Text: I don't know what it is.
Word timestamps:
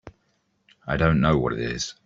I 0.87 0.97
don't 0.97 1.21
know 1.21 1.37
what 1.37 1.53
it 1.53 1.59
is. 1.59 1.93